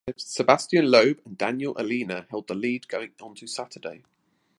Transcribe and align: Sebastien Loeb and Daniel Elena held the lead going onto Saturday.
Sebastien 0.17 0.83
Loeb 0.89 1.21
and 1.27 1.37
Daniel 1.37 1.75
Elena 1.77 2.25
held 2.31 2.47
the 2.47 2.55
lead 2.55 2.87
going 2.87 3.11
onto 3.21 3.45
Saturday. 3.45 4.03